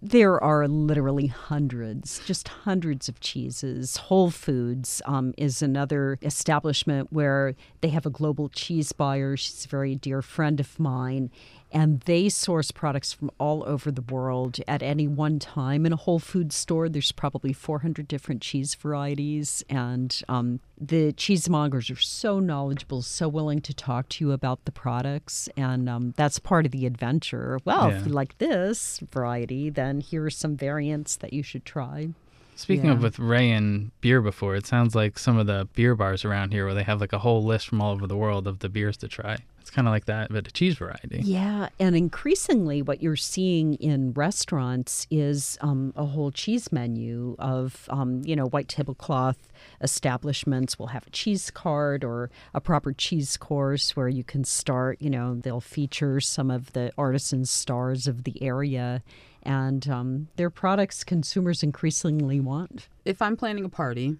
there 0.00 0.42
are 0.42 0.66
literally 0.66 1.28
hundreds, 1.28 2.20
just 2.26 2.48
hundreds 2.48 3.08
of 3.08 3.20
cheeses. 3.20 3.96
Whole 3.96 4.30
Foods 4.30 5.00
um, 5.06 5.32
is 5.38 5.62
another 5.62 6.18
establishment 6.22 7.12
where 7.12 7.54
they 7.80 7.88
have 7.88 8.04
a 8.04 8.10
global 8.10 8.48
cheese 8.48 8.92
buyer. 8.92 9.36
She's 9.36 9.64
a 9.64 9.68
very 9.68 9.94
dear 9.94 10.20
friend 10.20 10.60
of 10.60 10.78
mine. 10.78 11.30
And 11.72 12.00
they 12.00 12.28
source 12.28 12.70
products 12.70 13.12
from 13.14 13.30
all 13.38 13.64
over 13.66 13.90
the 13.90 14.02
world 14.02 14.58
at 14.68 14.82
any 14.82 15.08
one 15.08 15.38
time. 15.38 15.86
In 15.86 15.92
a 15.92 15.96
Whole 15.96 16.18
Foods 16.18 16.54
store, 16.54 16.88
there's 16.88 17.12
probably 17.12 17.52
400 17.54 18.06
different 18.06 18.42
cheese 18.42 18.74
varieties. 18.74 19.64
And 19.70 20.20
um, 20.28 20.60
the 20.78 21.12
cheesemongers 21.14 21.90
are 21.90 22.00
so 22.00 22.38
knowledgeable, 22.40 23.00
so 23.00 23.26
willing 23.26 23.60
to 23.62 23.72
talk 23.72 24.10
to 24.10 24.24
you 24.24 24.32
about 24.32 24.64
the 24.66 24.72
products. 24.72 25.48
And 25.56 25.88
um, 25.88 26.12
that's 26.16 26.38
part 26.38 26.66
of 26.66 26.72
the 26.72 26.84
adventure. 26.84 27.58
Well, 27.64 27.88
Yeah. 27.90 27.98
if 28.00 28.06
you 28.06 28.12
like 28.12 28.36
this 28.38 29.00
variety, 29.10 29.70
then 29.70 30.00
here 30.00 30.24
are 30.26 30.30
some 30.30 30.56
variants 30.56 31.16
that 31.16 31.32
you 31.32 31.42
should 31.42 31.64
try. 31.64 32.10
Speaking 32.54 32.90
of 32.90 33.02
with 33.02 33.18
Ray 33.18 33.50
and 33.50 33.90
beer 34.02 34.20
before, 34.20 34.54
it 34.56 34.66
sounds 34.66 34.94
like 34.94 35.18
some 35.18 35.38
of 35.38 35.46
the 35.46 35.66
beer 35.72 35.94
bars 35.94 36.22
around 36.24 36.52
here 36.52 36.66
where 36.66 36.74
they 36.74 36.82
have 36.82 37.00
like 37.00 37.14
a 37.14 37.18
whole 37.18 37.42
list 37.42 37.66
from 37.66 37.80
all 37.80 37.92
over 37.92 38.06
the 38.06 38.16
world 38.16 38.46
of 38.46 38.58
the 38.58 38.68
beers 38.68 38.98
to 38.98 39.08
try. 39.08 39.38
It's 39.72 39.76
kind 39.76 39.88
of 39.88 39.92
like 39.92 40.04
that, 40.04 40.30
but 40.30 40.46
a 40.46 40.50
cheese 40.50 40.74
variety. 40.74 41.22
Yeah, 41.24 41.70
and 41.80 41.96
increasingly, 41.96 42.82
what 42.82 43.02
you're 43.02 43.16
seeing 43.16 43.72
in 43.76 44.12
restaurants 44.12 45.06
is 45.10 45.56
um, 45.62 45.94
a 45.96 46.04
whole 46.04 46.30
cheese 46.30 46.70
menu 46.70 47.36
of, 47.38 47.88
um, 47.88 48.20
you 48.22 48.36
know, 48.36 48.44
white 48.44 48.68
tablecloth 48.68 49.48
establishments 49.80 50.78
will 50.78 50.88
have 50.88 51.06
a 51.06 51.10
cheese 51.10 51.50
card 51.50 52.04
or 52.04 52.30
a 52.52 52.60
proper 52.60 52.92
cheese 52.92 53.38
course 53.38 53.96
where 53.96 54.10
you 54.10 54.22
can 54.22 54.44
start. 54.44 55.00
You 55.00 55.08
know, 55.08 55.36
they'll 55.36 55.62
feature 55.62 56.20
some 56.20 56.50
of 56.50 56.74
the 56.74 56.92
artisan 56.98 57.46
stars 57.46 58.06
of 58.06 58.24
the 58.24 58.42
area, 58.42 59.02
and 59.42 59.88
um, 59.88 60.28
their 60.36 60.50
products 60.50 61.02
consumers 61.02 61.62
increasingly 61.62 62.40
want. 62.40 62.88
If 63.06 63.22
I'm 63.22 63.38
planning 63.38 63.64
a 63.64 63.70
party 63.70 64.18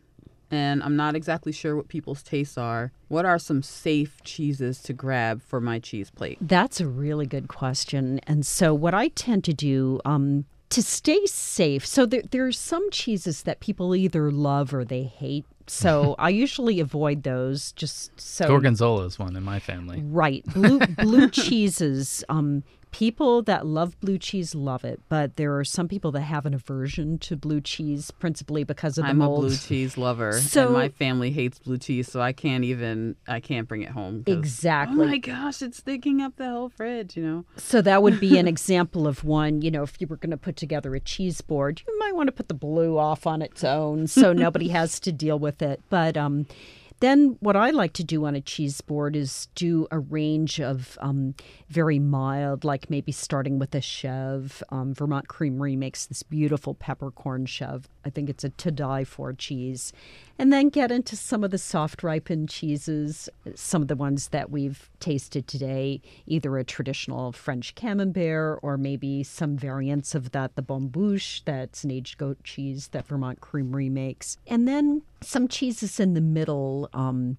and 0.53 0.83
I'm 0.83 0.97
not 0.97 1.17
exactly 1.17 1.51
sure 1.51 1.75
what 1.75 1.89
people's 1.89 2.23
tastes 2.23 2.59
are. 2.59 2.93
What 3.09 3.25
are 3.25 3.39
some 3.39 3.63
safe 3.63 4.23
cheeses 4.23 4.83
to 4.83 4.93
grab 4.93 5.43
for 5.43 5.61
my 5.61 5.79
cheese 5.79 6.11
plate? 6.11 6.37
That's 6.41 6.79
a 6.79 6.87
really 6.87 7.27
good 7.27 7.49
question. 7.49 8.21
And 8.27 8.45
so, 8.45 8.75
what 8.75 8.93
I 8.95 9.09
tend 9.09 9.45
to 9.45 9.55
do, 9.55 10.01
um, 10.05 10.45
to 10.69 10.83
stay 10.83 11.25
safe, 11.27 11.87
so 11.87 12.05
there, 12.07 12.23
there 12.31 12.47
are 12.47 12.53
some 12.53 12.91
cheeses 12.91 13.43
that 13.45 13.61
people 13.61 13.97
either 13.97 14.31
love 14.31 14.75
or 14.75 14.85
they 14.85 15.05
hate. 15.05 15.47
So 15.67 16.15
I 16.19 16.29
usually 16.29 16.81
avoid 16.81 17.23
those 17.23 17.73
just 17.73 18.21
so 18.21 18.47
Gorgonzola 18.47 19.07
is 19.07 19.19
one 19.19 19.35
in 19.37 19.43
my 19.43 19.59
family. 19.59 20.03
Right. 20.05 20.45
Blue 20.53 20.81
blue 20.81 21.31
cheeses. 21.31 22.25
Um, 22.29 22.63
people 22.93 23.43
that 23.43 23.67
love 23.67 23.99
blue 24.01 24.19
cheese 24.19 24.55
love 24.55 24.85
it, 24.85 25.01
but 25.09 25.37
there 25.37 25.59
are 25.59 25.65
some 25.65 25.89
people 25.89 26.13
that 26.13 26.21
have 26.21 26.47
an 26.47 26.55
aversion 26.55 27.19
to 27.19 27.37
blue 27.37 27.61
cheese, 27.61 28.11
principally 28.13 28.63
because 28.65 28.99
of 28.99 29.05
the 29.05 29.11
I'm 29.11 29.19
mold. 29.19 29.45
a 29.45 29.49
blue 29.49 29.57
cheese 29.57 29.97
lover, 29.99 30.33
So- 30.41 30.67
and 30.67 30.73
my 30.75 30.89
family 30.91 31.31
hates 31.33 31.59
blue 31.59 31.79
cheese, 31.79 32.11
so 32.13 32.21
I 32.21 32.33
can't 32.33 32.63
even 32.65 33.17
I 33.27 33.41
can't 33.41 33.67
bring 33.67 33.83
it 33.83 33.91
home. 33.91 34.23
Exactly. 34.27 35.05
Oh 35.05 35.09
my 35.09 35.19
gosh, 35.19 35.63
it's 35.63 35.79
sticking 35.79 36.21
up 36.21 36.37
the 36.37 36.49
whole 36.49 36.69
fridge. 36.69 37.17
You 37.17 37.23
know. 37.25 37.45
So 37.57 37.83
that 37.83 38.03
would 38.03 38.21
be 38.21 38.39
an 38.39 38.47
example 38.55 39.07
of 39.09 39.25
one, 39.25 39.63
you 39.63 39.71
know, 39.71 39.83
if 39.83 40.01
you 40.01 40.07
were 40.07 40.17
going 40.19 40.31
to 40.31 40.37
put 40.37 40.57
together 40.57 40.95
a 40.95 41.01
cheese 41.01 41.41
board, 41.41 41.83
you 41.89 41.99
might 41.99 42.15
want 42.15 42.29
to 42.29 42.33
put 42.33 42.49
the 42.49 42.55
blue 42.55 42.99
off 42.99 43.27
on 43.27 43.43
its 43.43 43.65
own 43.65 44.07
so 44.07 44.33
nobody 44.35 44.69
has 44.69 45.01
to 45.01 45.11
deal 45.13 45.39
with 45.39 45.63
it. 45.63 45.81
But 45.89 46.17
um, 46.17 46.47
then 47.03 47.37
what 47.41 47.57
I 47.57 47.71
like 47.71 47.93
to 47.95 48.05
do 48.05 48.25
on 48.27 48.37
a 48.37 48.41
cheese 48.41 48.81
board 48.81 49.17
is 49.17 49.49
do 49.57 49.89
a 49.91 49.99
range 49.99 50.61
of 50.61 50.97
um, 51.01 51.35
very 51.69 51.99
mild, 51.99 52.65
like 52.65 52.89
maybe 52.89 53.11
starting 53.11 53.59
with 53.59 53.75
a 53.75 53.81
chev. 53.81 54.63
Um, 54.69 54.95
Vermont 54.95 55.27
Creamery 55.27 55.75
makes 55.75 56.07
this 56.07 56.23
beautiful 56.23 56.75
peppercorn 56.75 57.47
chev. 57.47 57.89
I 58.05 58.11
think 58.11 58.31
it's 58.31 58.45
a 58.45 58.51
to 58.51 58.71
die 58.71 59.03
for 59.03 59.33
cheese. 59.33 59.93
And 60.39 60.53
then 60.53 60.69
get 60.69 60.93
into 60.93 61.17
some 61.17 61.43
of 61.43 61.51
the 61.51 61.59
soft 61.59 62.05
ripened 62.05 62.49
cheeses, 62.49 63.29
some 63.57 63.83
of 63.83 63.89
the 63.89 63.97
ones 63.97 64.29
that 64.29 64.51
we've 64.51 64.89
tasted 65.01 65.49
today, 65.49 66.01
either 66.27 66.57
a 66.57 66.65
traditional 66.65 67.33
French 67.33 67.75
camembert 67.75 68.61
or 68.63 68.79
maybe 68.79 69.25
some 69.25 69.57
variants 69.57 70.15
of 70.15 70.31
that, 70.31 70.55
the 70.55 70.63
Bonne 70.63 70.89
Bouche, 70.89 71.43
that's 71.45 71.83
an 71.83 71.91
aged 71.91 72.17
goat 72.17 72.39
cheese 72.45 72.89
that 72.89 73.07
Vermont 73.07 73.41
Creamery 73.41 73.89
makes. 73.89 74.37
And 74.47 74.69
then 74.69 75.03
some 75.25 75.49
cheeses 75.49 75.99
in 76.01 76.15
the 76.15 76.21
middle. 76.21 76.89
Um, 76.93 77.39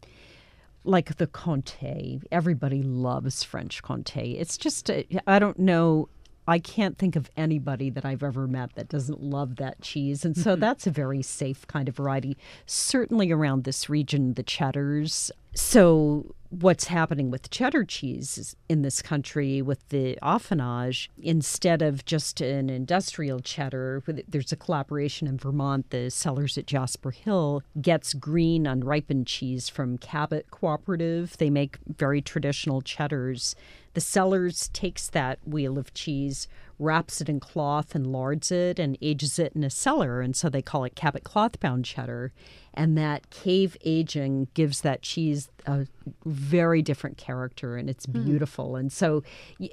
like 0.84 1.16
the 1.16 1.28
Comté, 1.28 2.22
Everybody 2.32 2.84
loves 2.84 3.44
French 3.44 3.82
Comté. 3.82 4.40
It's 4.40 4.58
just, 4.58 4.90
I 4.90 5.06
I 5.26 5.40
don't 5.40 5.60
know. 5.60 6.10
I 6.46 6.60
can't 6.60 6.98
think 6.98 7.16
of 7.16 7.30
anybody 7.38 7.90
that 7.90 8.04
I've 8.04 8.22
ever 8.22 8.48
met 8.48 8.76
that 8.76 8.90
doesn't 8.90 9.22
love 9.24 9.56
that 9.58 9.82
cheese. 9.82 10.26
And 10.26 10.36
so 10.36 10.58
that's 10.58 10.86
a 10.86 10.92
very 10.92 11.22
safe 11.22 11.66
kind 11.68 11.88
of 11.88 11.96
variety. 11.96 12.36
Certainly 12.66 13.32
around 13.32 13.64
this 13.64 13.90
region, 13.90 14.34
the 14.34 14.44
cheddars. 14.44 15.32
So 15.54 16.36
what's 16.62 16.86
happening 16.86 17.32
with 17.32 17.50
cheddar 17.50 17.84
cheese 17.84 18.56
in 18.70 18.84
this 18.84 19.02
country 19.02 19.62
with 19.62 19.90
the 19.90 20.18
affinage 20.22 21.10
instead 21.20 21.82
of 21.82 22.06
just 22.06 22.42
an 22.42 22.70
industrial 22.70 23.40
cheddar 23.40 24.04
there's 24.28 24.52
a 24.52 24.56
collaboration 24.56 25.28
in 25.28 25.36
vermont 25.36 25.90
the 25.90 26.12
Cellars 26.12 26.56
at 26.58 26.68
jasper 26.68 27.10
hill 27.10 27.64
gets 27.82 28.14
green 28.14 28.68
unripened 28.68 29.26
cheese 29.26 29.68
from 29.68 29.98
cabot 29.98 30.52
cooperative. 30.52 31.36
They 31.38 31.50
make 31.50 31.80
very 31.88 32.22
traditional 32.22 32.82
cheddars. 32.82 33.56
The 33.96 34.02
Cellars 34.02 34.70
takes 34.74 35.08
that 35.10 35.40
wheel 35.48 35.80
of 35.80 35.94
cheese 35.96 36.48
wraps 36.78 37.22
it 37.22 37.30
in 37.30 37.40
cloth 37.40 37.96
and 37.96 38.08
lards 38.08 38.52
it 38.52 38.78
and 38.78 38.98
ages 39.02 39.40
it 39.40 39.54
in 39.56 39.64
a 39.64 39.70
cellar 39.70 40.22
and 40.22 40.36
so 40.36 40.50
they 40.50 40.62
call 40.62 40.84
it 40.84 40.96
cabot 40.96 41.24
cloth 41.24 41.60
bound 41.60 41.86
cheddar 41.86 42.32
and 42.74 42.98
that 42.98 43.30
cave 43.30 43.78
aging 43.84 44.48
gives 44.54 44.82
that 44.82 45.02
cheese 45.02 45.50
a 45.66 45.88
very 46.26 46.82
different 46.82 47.18
character 47.18 47.78
and 47.78 47.90
it's 47.90 48.06
beautiful. 48.06 48.76
And 48.76 48.92
so 48.92 49.24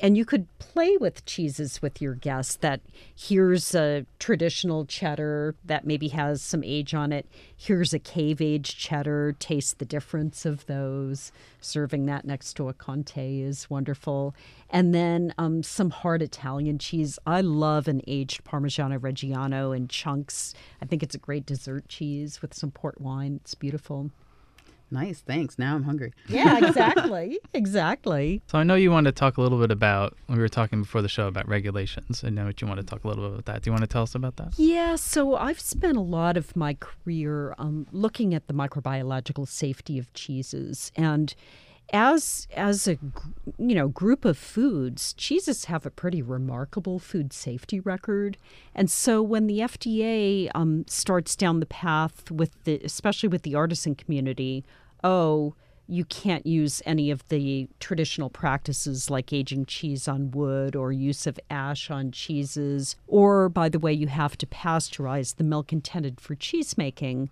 and 0.00 0.16
you 0.16 0.24
could 0.24 0.46
play 0.58 0.96
with 0.96 1.24
cheeses 1.24 1.82
with 1.82 2.00
your 2.00 2.14
guests 2.14 2.56
that 2.56 2.80
here's 3.18 3.74
a 3.74 4.06
traditional 4.18 4.84
cheddar 4.84 5.54
that 5.64 5.84
maybe 5.84 6.08
has 6.08 6.42
some 6.42 6.62
age 6.62 6.94
on 6.94 7.12
it. 7.12 7.26
Here's 7.56 7.92
a 7.92 7.98
cave 7.98 8.40
aged 8.40 8.78
cheddar. 8.78 9.34
Taste 9.38 9.78
the 9.78 9.84
difference 9.84 10.46
of 10.46 10.66
those. 10.66 11.32
Serving 11.60 12.06
that 12.06 12.24
next 12.24 12.54
to 12.54 12.68
a 12.68 12.74
comté 12.74 13.44
is 13.44 13.68
wonderful. 13.68 14.34
And 14.70 14.94
then 14.94 15.34
um, 15.38 15.62
some 15.62 15.90
hard 15.90 16.22
italian 16.22 16.78
cheese. 16.78 17.18
I 17.26 17.40
love 17.40 17.88
an 17.88 18.02
aged 18.06 18.44
parmigiano 18.44 18.98
reggiano 18.98 19.76
in 19.76 19.88
chunks. 19.88 20.54
I 20.80 20.86
think 20.86 21.02
it's 21.02 21.14
a 21.14 21.18
great 21.18 21.44
dessert 21.44 21.88
cheese 21.88 22.40
with 22.40 22.54
some 22.54 22.70
port 22.90 23.00
wine 23.00 23.36
it's 23.42 23.54
beautiful 23.54 24.10
Nice, 24.92 25.20
thanks. 25.20 25.56
Now 25.56 25.76
I'm 25.76 25.84
hungry. 25.84 26.12
yeah 26.26 26.58
exactly 26.66 27.38
exactly 27.54 28.42
So 28.48 28.58
I 28.58 28.64
know 28.64 28.74
you 28.74 28.90
want 28.90 29.04
to 29.06 29.12
talk 29.12 29.36
a 29.36 29.40
little 29.40 29.60
bit 29.60 29.70
about 29.70 30.16
we 30.28 30.36
were 30.36 30.48
talking 30.48 30.82
before 30.82 31.00
the 31.00 31.08
show 31.08 31.28
about 31.28 31.46
regulations. 31.46 32.24
I 32.26 32.30
know 32.30 32.46
that 32.46 32.60
you 32.60 32.66
want 32.66 32.80
to 32.80 32.84
talk 32.86 33.04
a 33.04 33.06
little 33.06 33.22
bit 33.22 33.32
about 33.34 33.44
that. 33.44 33.62
Do 33.62 33.68
you 33.68 33.72
want 33.72 33.82
to 33.82 33.86
tell 33.86 34.02
us 34.02 34.16
about 34.16 34.34
that? 34.38 34.54
Yeah, 34.58 34.96
so 34.96 35.36
I've 35.36 35.60
spent 35.60 35.96
a 35.96 36.00
lot 36.00 36.36
of 36.36 36.56
my 36.56 36.74
career 36.74 37.54
um, 37.56 37.86
looking 37.92 38.34
at 38.34 38.48
the 38.48 38.52
microbiological 38.52 39.46
safety 39.46 39.96
of 39.96 40.12
cheeses, 40.12 40.90
and 40.96 41.36
as 41.92 42.48
as 42.54 42.86
a 42.88 42.98
you 43.58 43.74
know 43.74 43.88
group 43.88 44.24
of 44.24 44.38
foods, 44.38 45.12
cheeses 45.14 45.66
have 45.66 45.84
a 45.84 45.90
pretty 45.90 46.22
remarkable 46.22 46.98
food 46.98 47.32
safety 47.32 47.80
record, 47.80 48.36
and 48.74 48.90
so 48.90 49.22
when 49.22 49.46
the 49.46 49.60
FDA 49.60 50.50
um, 50.54 50.84
starts 50.86 51.36
down 51.36 51.60
the 51.60 51.66
path 51.66 52.30
with 52.30 52.52
the, 52.64 52.80
especially 52.84 53.28
with 53.28 53.42
the 53.42 53.54
artisan 53.54 53.94
community, 53.94 54.64
oh 55.02 55.54
you 55.90 56.04
can't 56.04 56.46
use 56.46 56.80
any 56.86 57.10
of 57.10 57.28
the 57.28 57.68
traditional 57.80 58.30
practices 58.30 59.10
like 59.10 59.32
aging 59.32 59.66
cheese 59.66 60.06
on 60.06 60.30
wood 60.30 60.76
or 60.76 60.92
use 60.92 61.26
of 61.26 61.38
ash 61.50 61.90
on 61.90 62.12
cheeses. 62.12 62.94
Or, 63.08 63.48
by 63.48 63.68
the 63.68 63.80
way, 63.80 63.92
you 63.92 64.06
have 64.06 64.38
to 64.38 64.46
pasteurize 64.46 65.34
the 65.34 65.42
milk 65.42 65.72
intended 65.72 66.20
for 66.20 66.36
cheese 66.36 66.78
making. 66.78 67.28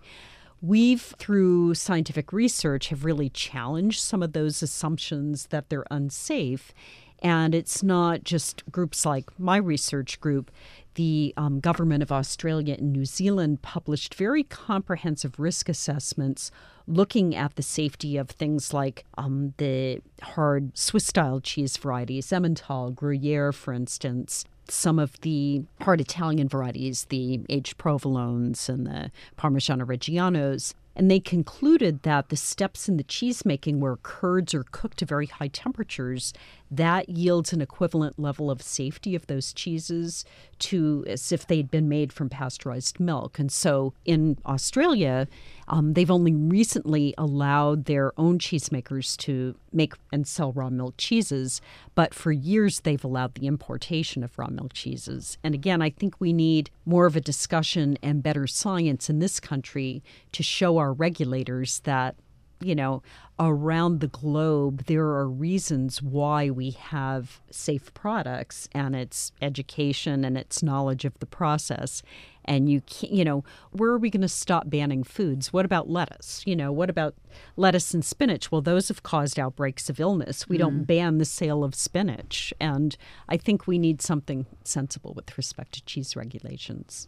We've, 0.61 1.01
through 1.01 1.75
scientific 1.75 2.33
research, 2.33 2.89
have 2.89 3.05
really 3.05 3.29
challenged 3.29 4.01
some 4.01 4.21
of 4.21 4.33
those 4.33 4.61
assumptions 4.61 5.47
that 5.47 5.69
they're 5.69 5.85
unsafe. 5.89 6.73
And 7.21 7.53
it's 7.55 7.83
not 7.83 8.23
just 8.23 8.69
groups 8.71 9.05
like 9.05 9.39
my 9.39 9.57
research 9.57 10.19
group. 10.19 10.51
The 10.99 11.33
um, 11.37 11.61
government 11.61 12.03
of 12.03 12.11
Australia 12.11 12.75
and 12.77 12.91
New 12.91 13.05
Zealand 13.05 13.61
published 13.61 14.15
very 14.15 14.43
comprehensive 14.43 15.39
risk 15.39 15.69
assessments 15.69 16.51
looking 16.87 17.33
at 17.33 17.55
the 17.55 17.63
safety 17.63 18.17
of 18.17 18.29
things 18.29 18.73
like 18.73 19.05
um, 19.17 19.53
the 19.59 20.01
hard 20.21 20.77
Swiss 20.77 21.05
style 21.05 21.39
cheese 21.39 21.77
varieties, 21.77 22.27
Emmental, 22.31 22.93
Gruyere, 22.93 23.53
for 23.53 23.71
instance. 23.71 24.43
Some 24.67 24.99
of 24.99 25.21
the 25.21 25.63
hard 25.79 26.01
Italian 26.01 26.49
varieties, 26.49 27.05
the 27.05 27.45
aged 27.47 27.77
provolones 27.77 28.67
and 28.67 28.85
the 28.85 29.09
Parmigiano 29.37 29.85
Reggianos, 29.85 30.73
and 30.99 31.09
they 31.09 31.21
concluded 31.21 32.03
that 32.03 32.27
the 32.27 32.35
steps 32.35 32.89
in 32.89 32.97
the 32.97 33.05
cheesemaking 33.05 33.79
where 33.79 33.95
curds 33.95 34.53
are 34.53 34.65
cooked 34.65 34.97
to 34.97 35.05
very 35.05 35.27
high 35.27 35.47
temperatures 35.47 36.33
that 36.69 37.07
yields 37.07 37.53
an 37.53 37.61
equivalent 37.61 38.19
level 38.19 38.51
of 38.51 38.61
safety 38.61 39.15
of 39.15 39.25
those 39.27 39.53
cheeses 39.53 40.25
to 40.59 41.05
as 41.07 41.31
if 41.31 41.47
they'd 41.47 41.71
been 41.71 41.87
made 41.87 42.11
from 42.11 42.27
pasteurized 42.27 42.99
milk. 42.99 43.39
And 43.39 43.49
so 43.49 43.93
in 44.03 44.37
australia 44.45 45.29
um, 45.69 45.93
they've 45.93 46.11
only 46.11 46.33
recently 46.33 47.13
allowed 47.17 47.85
their 47.85 48.11
own 48.17 48.39
cheesemakers 48.39 49.15
to 49.17 49.55
make 49.71 49.93
and 50.11 50.27
sell 50.27 50.51
raw 50.51 50.69
milk 50.69 50.95
cheeses 50.97 51.61
but 51.95 52.13
for 52.13 52.31
years 52.31 52.81
they've 52.81 53.03
allowed 53.03 53.33
the 53.35 53.47
importation 53.47 54.23
of 54.23 54.37
raw 54.37 54.49
milk 54.49 54.73
cheeses 54.73 55.37
and 55.43 55.53
again 55.53 55.81
i 55.81 55.89
think 55.89 56.19
we 56.19 56.33
need 56.33 56.69
more 56.85 57.05
of 57.05 57.15
a 57.15 57.21
discussion 57.21 57.97
and 58.01 58.23
better 58.23 58.47
science 58.47 59.09
in 59.09 59.19
this 59.19 59.39
country 59.39 60.03
to 60.31 60.43
show 60.43 60.77
our 60.77 60.93
regulators 60.93 61.79
that 61.81 62.15
you 62.61 62.75
know, 62.75 63.01
around 63.39 63.99
the 64.01 64.07
globe, 64.07 64.85
there 64.85 65.05
are 65.05 65.29
reasons 65.29 66.01
why 66.01 66.49
we 66.49 66.71
have 66.71 67.39
safe 67.49 67.93
products, 67.93 68.67
and 68.73 68.95
it's 68.95 69.31
education 69.41 70.25
and 70.25 70.37
it's 70.37 70.61
knowledge 70.61 71.05
of 71.05 71.17
the 71.19 71.25
process. 71.25 72.03
And 72.49 72.67
you 72.67 72.81
can't, 72.81 73.13
you 73.13 73.23
know, 73.23 73.43
where 73.71 73.91
are 73.91 73.97
we 73.99 74.09
going 74.09 74.23
to 74.23 74.27
stop 74.27 74.69
banning 74.69 75.03
foods? 75.03 75.53
What 75.53 75.65
about 75.65 75.87
lettuce? 75.87 76.41
You 76.47 76.55
know, 76.55 76.71
what 76.71 76.89
about 76.89 77.13
lettuce 77.55 77.93
and 77.93 78.03
spinach? 78.03 78.51
Well, 78.51 78.61
those 78.61 78.87
have 78.87 79.03
caused 79.03 79.39
outbreaks 79.39 79.87
of 79.87 79.99
illness. 79.99 80.49
We 80.49 80.57
don't 80.57 80.83
ban 80.83 81.19
the 81.19 81.25
sale 81.25 81.63
of 81.63 81.75
spinach. 81.75 82.51
And 82.59 82.97
I 83.29 83.37
think 83.37 83.67
we 83.67 83.77
need 83.77 84.01
something 84.01 84.47
sensible 84.63 85.13
with 85.13 85.37
respect 85.37 85.73
to 85.73 85.85
cheese 85.85 86.15
regulations. 86.15 87.07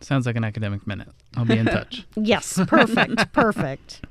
Sounds 0.00 0.26
like 0.26 0.36
an 0.36 0.44
academic 0.44 0.86
minute. 0.88 1.08
I'll 1.36 1.44
be 1.44 1.56
in 1.56 1.66
touch. 1.66 2.04
Yes, 2.16 2.60
perfect, 2.66 3.32
perfect. 3.32 4.02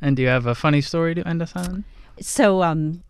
And 0.00 0.16
do 0.16 0.22
you 0.22 0.28
have 0.28 0.44
a 0.44 0.54
funny 0.54 0.82
story 0.82 1.14
to 1.14 1.26
end 1.26 1.40
us 1.40 1.56
on? 1.56 1.84
So, 2.20 2.62
um, 2.62 3.02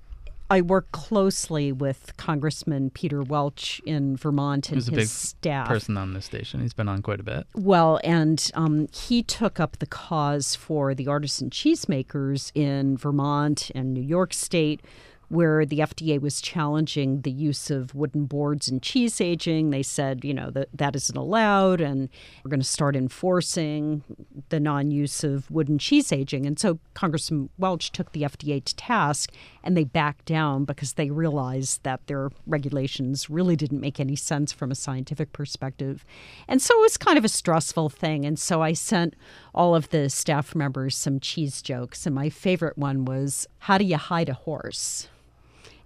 I 0.55 0.61
work 0.61 0.93
closely 0.93 1.73
with 1.73 2.17
Congressman 2.17 2.91
Peter 2.91 3.25
Welch 3.25 3.83
in 3.85 4.17
Vermont 4.17 4.69
and 4.69 4.77
Who's 4.77 4.87
a 4.87 4.93
his 4.93 4.99
big 4.99 5.09
staff. 5.09 5.67
Person 5.67 5.97
on 5.97 6.13
this 6.13 6.27
station. 6.27 6.61
He's 6.61 6.73
been 6.73 6.89
on 6.89 7.03
quite 7.03 7.19
a 7.19 7.25
bit. 7.25 7.49
Well, 7.57 7.99
and 8.05 8.53
um, 8.55 8.87
he 8.93 9.25
took 9.25 9.59
up 9.59 9.81
the 9.81 9.87
cause 9.87 10.55
for 10.55 10.95
the 10.95 11.09
artisan 11.09 11.51
cheesemakers 11.51 12.53
in 12.55 12.97
Vermont 12.97 13.73
and 13.75 13.93
New 13.93 14.01
York 14.01 14.33
State, 14.33 14.81
where 15.29 15.65
the 15.65 15.79
FDA 15.79 16.21
was 16.21 16.41
challenging 16.41 17.23
the 17.23 17.31
use 17.31 17.71
of 17.71 17.95
wooden 17.95 18.27
boards 18.27 18.69
in 18.69 18.81
cheese 18.81 19.21
aging. 19.21 19.71
They 19.71 19.83
said, 19.83 20.25
you 20.25 20.35
know, 20.35 20.51
that 20.51 20.69
that 20.75 20.97
isn't 20.97 21.17
allowed, 21.17 21.81
and 21.81 22.09
we're 22.43 22.51
going 22.51 22.61
to 22.61 22.67
start 22.67 22.97
enforcing 22.97 24.03
the 24.49 24.61
non-use 24.61 25.25
of 25.25 25.51
wooden 25.51 25.79
cheese 25.79 26.13
aging. 26.13 26.47
And 26.47 26.59
so 26.59 26.79
Congressman 26.95 27.51
Welch 27.59 27.91
took 27.93 28.13
the 28.13 28.23
FDA 28.23 28.63
to 28.65 28.77
task, 28.77 29.33
and 29.63 29.77
they 29.77 29.85
backed 29.85 30.27
down 30.27 30.65
because 30.65 30.95
they 30.95 31.11
realized 31.11 31.83
that 31.85 32.07
their 32.07 32.31
regulations 32.47 33.31
really 33.31 33.57
didn't 33.57 33.81
make 33.81 33.99
any 33.99 34.17
sense 34.17 34.53
from 34.53 34.71
a 34.71 34.75
scientific 34.75 35.33
perspective. 35.33 36.05
And 36.49 36.61
so 36.61 36.79
it 36.79 36.83
was 36.83 36.97
kind 36.97 37.19
of 37.19 37.25
a 37.25 37.29
stressful 37.29 37.89
thing. 37.89 38.25
And 38.25 38.39
so 38.39 38.63
I 38.63 38.73
sent 38.73 39.15
all 39.55 39.75
of 39.75 39.89
the 39.91 40.11
staff 40.11 40.55
members 40.55 40.97
some 40.97 41.21
cheese 41.21 41.63
jokes, 41.63 42.07
and 42.07 42.15
my 42.15 42.29
favorite 42.29 42.77
one 42.77 43.05
was, 43.05 43.47
"How 43.61 43.79
do 43.79 43.85
you 43.85 43.97
hide 43.97 44.29
a 44.29 44.35
horse?" 44.35 45.09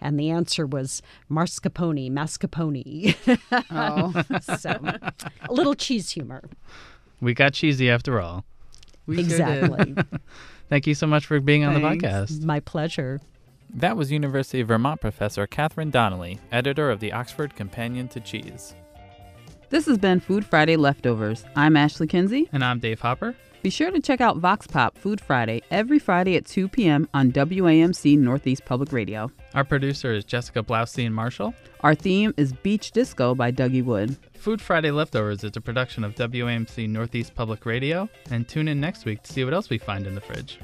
And 0.01 0.19
the 0.19 0.31
answer 0.31 0.67
was 0.67 1.03
mascarpone, 1.31 2.11
mascarpone. 2.11 3.17
Oh, 3.71 4.57
so 4.59 4.71
a 5.49 5.53
little 5.53 5.75
cheese 5.75 6.11
humor. 6.11 6.45
We 7.21 7.35
got 7.35 7.55
cheesy 7.55 7.91
after 7.91 8.21
all. 8.21 8.45
we 9.07 9.17
sure 9.17 9.25
exactly. 9.25 9.97
Thank 10.69 10.87
you 10.87 10.95
so 10.95 11.07
much 11.07 11.27
for 11.27 11.41
being 11.41 11.65
on 11.65 11.75
the 11.75 11.81
podcast. 11.81 12.43
My 12.45 12.61
pleasure. 12.61 13.21
That 13.75 13.97
was 13.97 14.13
University 14.13 14.61
of 14.61 14.69
Vermont 14.69 15.01
professor 15.01 15.47
Catherine 15.47 15.91
Donnelly, 15.91 16.39
editor 16.53 16.91
of 16.91 17.01
the 17.01 17.13
Oxford 17.13 17.55
Companion 17.57 18.09
to 18.09 18.21
Cheese. 18.21 18.75
This 19.71 19.85
has 19.87 19.99
been 19.99 20.21
Food 20.21 20.47
Friday 20.47 20.77
Leftovers. 20.77 21.45
I'm 21.55 21.77
Ashley 21.77 22.07
Kinsey. 22.07 22.49
And 22.53 22.65
I'm 22.65 22.79
Dave 22.79 23.01
Hopper. 23.01 23.35
Be 23.61 23.71
sure 23.71 23.91
to 23.91 24.01
check 24.01 24.21
out 24.21 24.37
Vox 24.37 24.69
Pop 24.69 24.97
Food 24.97 25.21
Friday 25.21 25.63
every 25.73 25.99
Friday 25.99 26.37
at 26.37 26.47
2 26.47 26.69
p.m. 26.69 27.09
on 27.13 27.33
WAMC 27.33 28.17
Northeast 28.17 28.65
Public 28.65 28.93
Radio. 28.93 29.33
Our 29.53 29.65
producer 29.65 30.13
is 30.13 30.25
Jessica 30.25 30.63
Blaustein 30.63 31.11
Marshall. 31.11 31.53
Our 31.81 31.97
theme 31.97 32.33
is 32.37 32.53
Beach 32.53 32.93
Disco 32.93 33.35
by 33.35 33.51
Dougie 33.51 33.85
Wood. 33.85 34.17
Food 34.35 34.63
Friday 34.63 34.93
Leftovers 34.93 35.43
is 35.43 35.57
a 35.57 35.61
production 35.61 36.05
of 36.05 36.15
WAMC 36.15 36.89
Northeast 36.89 37.35
Public 37.35 37.67
Radio. 37.67 38.09
And 38.31 38.47
tune 38.47 38.69
in 38.69 38.81
next 38.81 39.05
week 39.05 39.25
to 39.25 39.33
see 39.33 39.45
what 39.45 39.55
else 39.55 39.69
we 39.71 39.79
find 39.79 40.07
in 40.07 40.15
the 40.15 40.21
fridge. 40.21 40.61